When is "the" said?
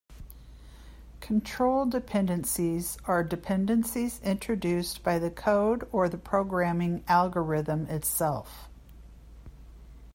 5.19-5.29, 6.09-6.17